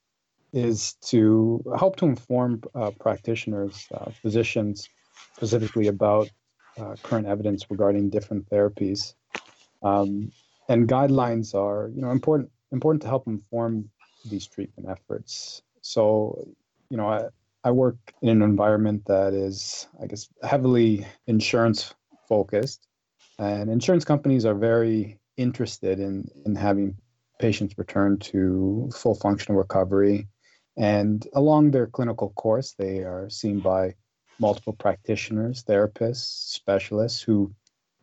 is 0.51 0.93
to 1.11 1.63
help 1.79 1.95
to 1.95 2.05
inform 2.05 2.61
uh, 2.75 2.91
practitioners 2.99 3.87
uh, 3.93 4.11
physicians 4.21 4.89
specifically 5.37 5.87
about 5.87 6.29
uh, 6.77 6.95
current 7.03 7.27
evidence 7.27 7.69
regarding 7.69 8.09
different 8.09 8.49
therapies. 8.49 9.13
Um, 9.81 10.31
and 10.69 10.87
guidelines 10.87 11.53
are, 11.53 11.89
you 11.93 12.01
know, 12.01 12.11
important 12.11 12.49
important 12.71 13.01
to 13.03 13.07
help 13.07 13.27
inform 13.27 13.89
these 14.29 14.47
treatment 14.47 14.89
efforts. 14.89 15.61
So, 15.81 16.47
you 16.89 16.97
know, 16.97 17.07
I, 17.07 17.27
I 17.63 17.71
work 17.71 17.97
in 18.21 18.29
an 18.29 18.41
environment 18.41 19.05
that 19.05 19.33
is, 19.33 19.87
I 20.01 20.07
guess, 20.07 20.29
heavily 20.41 21.05
insurance 21.27 21.93
focused, 22.27 22.87
and 23.37 23.69
insurance 23.69 24.05
companies 24.05 24.45
are 24.45 24.55
very 24.55 25.19
interested 25.37 25.99
in 25.99 26.29
in 26.45 26.55
having 26.55 26.95
patients 27.39 27.77
return 27.77 28.17
to 28.19 28.89
full 28.95 29.15
functional 29.15 29.57
recovery. 29.57 30.27
And 30.77 31.27
along 31.33 31.71
their 31.71 31.87
clinical 31.87 32.29
course, 32.31 32.73
they 32.73 32.99
are 32.99 33.29
seen 33.29 33.59
by 33.59 33.95
multiple 34.39 34.73
practitioners, 34.73 35.63
therapists, 35.63 36.53
specialists 36.53 37.21
who 37.21 37.53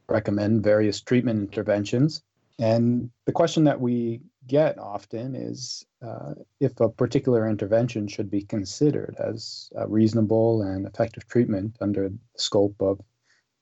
recommend 0.08 0.62
various 0.62 1.00
treatment 1.00 1.40
interventions. 1.40 2.22
And 2.58 3.10
the 3.26 3.32
question 3.32 3.64
that 3.64 3.80
we 3.80 4.20
get 4.46 4.78
often 4.78 5.34
is 5.34 5.87
uh, 6.02 6.34
if 6.60 6.78
a 6.80 6.88
particular 6.88 7.49
intervention 7.49 8.08
should 8.08 8.30
be 8.30 8.42
considered 8.42 9.16
as 9.18 9.70
a 9.76 9.87
reasonable 9.87 10.62
and 10.62 10.87
effective 10.87 11.26
treatment 11.28 11.76
under 11.80 12.08
the 12.08 12.18
scope 12.37 12.76
of 12.80 13.00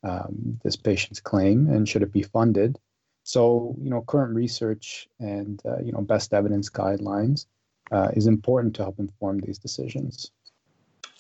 um, 0.03 0.59
this 0.63 0.77
patient's 0.77 1.21
claim, 1.21 1.69
and 1.69 1.89
should 1.89 2.03
it 2.03 2.13
be 2.13 2.23
funded? 2.23 2.79
So, 3.25 3.77
you 3.81 3.91
know, 3.91 4.01
current 4.03 4.35
research 4.35 5.09
and 5.21 5.61
uh, 5.67 5.81
you 5.81 5.93
know 5.93 6.01
best 6.01 6.33
evidence 6.33 6.71
guidelines 6.71 7.47
uh, 7.91 8.09
is 8.15 8.27
important 8.27 8.75
to 8.77 8.83
help 8.83 8.99
inform 8.99 9.41
these 9.41 9.59
decisions. 9.59 10.31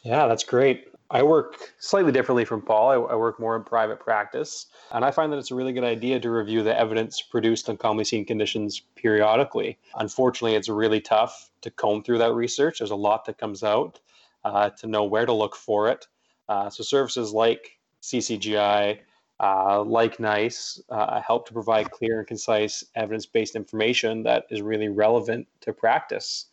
Yeah, 0.05 0.27
that's 0.27 0.45
great. 0.45 0.89
I 1.11 1.23
work 1.23 1.73
slightly 1.79 2.13
differently 2.13 2.45
from 2.45 2.61
Paul. 2.61 2.91
I, 2.91 3.13
I, 3.13 3.17
work 3.17 3.41
more 3.41 3.57
in 3.57 3.65
private 3.65 3.99
practice, 3.99 4.67
and 4.93 5.05
I 5.05 5.11
find 5.11 5.33
that 5.33 5.39
it's 5.39 5.51
a 5.51 5.55
really 5.55 5.73
good 5.73 5.85
idea 5.85 6.21
to 6.21 6.31
review 6.31 6.63
the 6.63 6.79
evidence 6.79 7.23
produced 7.23 7.71
on 7.71 7.79
commonly 7.79 8.05
seen 8.05 8.27
conditions 8.27 8.83
periodically. 8.95 9.79
Unfortunately, 9.97 10.55
it's 10.55 10.69
really 10.69 11.01
tough 11.01 11.51
to 11.63 11.71
comb 11.71 12.03
through 12.03 12.19
that 12.19 12.35
research. 12.35 12.79
There's 12.79 12.91
a 12.91 12.97
lot 12.97 13.25
that 13.25 13.39
comes 13.39 13.63
out 13.63 14.01
uh, 14.45 14.69
to 14.71 14.87
know 14.87 15.05
where 15.05 15.25
to 15.25 15.33
look 15.33 15.57
for 15.57 15.89
it. 15.89 16.07
Uh, 16.47 16.69
so, 16.69 16.83
services 16.83 17.33
like 17.33 17.79
CCGI, 18.03 18.99
uh, 19.41 19.83
like 19.83 20.21
NICE, 20.21 20.83
uh, 20.91 21.23
help 21.23 21.47
to 21.47 21.55
provide 21.55 21.91
clear 21.91 22.19
and 22.19 22.29
concise 22.29 22.85
evidence 22.95 23.25
based 23.25 23.57
information 23.57 24.25
that 24.25 24.45
is 24.51 24.61
really 24.61 24.89
relevant 24.89 25.47
to 25.63 25.73
practice. 25.73 26.47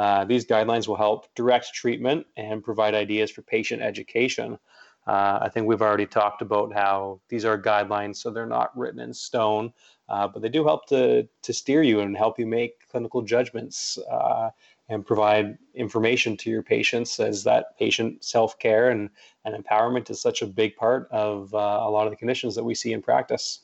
Uh, 0.00 0.24
these 0.24 0.46
guidelines 0.46 0.88
will 0.88 0.96
help 0.96 1.26
direct 1.34 1.74
treatment 1.74 2.26
and 2.38 2.64
provide 2.64 2.94
ideas 2.94 3.30
for 3.30 3.42
patient 3.42 3.82
education. 3.82 4.58
Uh, 5.06 5.40
I 5.42 5.50
think 5.50 5.66
we've 5.66 5.82
already 5.82 6.06
talked 6.06 6.40
about 6.40 6.72
how 6.72 7.20
these 7.28 7.44
are 7.44 7.60
guidelines, 7.60 8.16
so 8.16 8.30
they're 8.30 8.46
not 8.46 8.74
written 8.74 8.98
in 9.00 9.12
stone, 9.12 9.74
uh, 10.08 10.26
but 10.26 10.40
they 10.40 10.48
do 10.48 10.64
help 10.64 10.86
to, 10.86 11.28
to 11.42 11.52
steer 11.52 11.82
you 11.82 12.00
and 12.00 12.16
help 12.16 12.38
you 12.38 12.46
make 12.46 12.88
clinical 12.90 13.20
judgments 13.20 13.98
uh, 14.10 14.48
and 14.88 15.04
provide 15.04 15.58
information 15.74 16.34
to 16.38 16.48
your 16.48 16.62
patients 16.62 17.20
as 17.20 17.44
that 17.44 17.78
patient 17.78 18.24
self 18.24 18.58
care 18.58 18.88
and, 18.88 19.10
and 19.44 19.54
empowerment 19.54 20.08
is 20.08 20.18
such 20.18 20.40
a 20.40 20.46
big 20.46 20.76
part 20.76 21.08
of 21.10 21.52
uh, 21.52 21.58
a 21.58 21.90
lot 21.90 22.06
of 22.06 22.10
the 22.10 22.16
conditions 22.16 22.54
that 22.54 22.64
we 22.64 22.74
see 22.74 22.94
in 22.94 23.02
practice. 23.02 23.60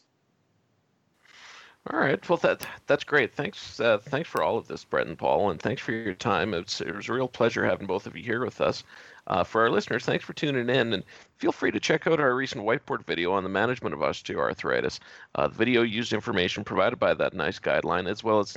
All 1.92 2.00
right. 2.00 2.28
Well, 2.28 2.38
that 2.38 2.66
that's 2.86 3.04
great. 3.04 3.34
Thanks. 3.34 3.78
Uh, 3.78 3.98
thanks 3.98 4.28
for 4.28 4.42
all 4.42 4.58
of 4.58 4.66
this, 4.66 4.84
Brett 4.84 5.06
and 5.06 5.16
Paul, 5.16 5.50
and 5.50 5.60
thanks 5.60 5.80
for 5.80 5.92
your 5.92 6.14
time. 6.14 6.52
It's, 6.52 6.80
it 6.80 6.94
was 6.94 7.08
a 7.08 7.12
real 7.12 7.28
pleasure 7.28 7.64
having 7.64 7.86
both 7.86 8.06
of 8.06 8.16
you 8.16 8.24
here 8.24 8.44
with 8.44 8.60
us. 8.60 8.82
Uh, 9.28 9.44
for 9.44 9.62
our 9.62 9.70
listeners, 9.70 10.04
thanks 10.04 10.24
for 10.24 10.32
tuning 10.32 10.68
in, 10.68 10.92
and 10.92 11.04
feel 11.36 11.52
free 11.52 11.70
to 11.70 11.80
check 11.80 12.06
out 12.06 12.20
our 12.20 12.34
recent 12.34 12.64
whiteboard 12.64 13.04
video 13.04 13.32
on 13.32 13.42
the 13.42 13.48
management 13.48 13.92
of 13.94 14.00
osteoarthritis. 14.00 14.98
Uh, 15.34 15.46
the 15.48 15.54
video 15.54 15.82
used 15.82 16.12
information 16.12 16.64
provided 16.64 16.98
by 16.98 17.14
that 17.14 17.34
NICE 17.34 17.60
guideline, 17.60 18.08
as 18.08 18.22
well 18.24 18.40
as 18.40 18.56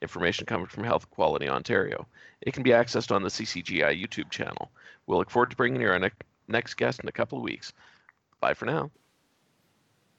information 0.00 0.46
coming 0.46 0.66
from 0.66 0.84
Health 0.84 1.10
Quality 1.10 1.48
Ontario. 1.48 2.06
It 2.40 2.52
can 2.54 2.62
be 2.62 2.70
accessed 2.70 3.14
on 3.14 3.22
the 3.22 3.28
CCGI 3.28 4.02
YouTube 4.02 4.30
channel. 4.30 4.70
We'll 5.06 5.18
look 5.18 5.30
forward 5.30 5.50
to 5.50 5.56
bringing 5.56 5.80
you 5.80 5.88
our 5.88 5.98
ne- 5.98 6.10
next 6.48 6.74
guest 6.74 7.00
in 7.00 7.08
a 7.08 7.12
couple 7.12 7.38
of 7.38 7.44
weeks. 7.44 7.72
Bye 8.40 8.54
for 8.54 8.64
now. 8.66 8.90